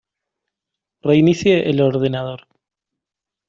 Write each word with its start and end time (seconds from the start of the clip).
Reinicie 1.03 1.69
el 1.69 1.79
ordenador. 1.79 2.47